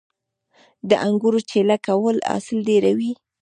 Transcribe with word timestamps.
د 0.89 0.91
انګورو 1.07 1.39
چیله 1.49 1.77
کول 1.87 2.17
حاصل 2.29 2.57
ډیروي 2.67 3.11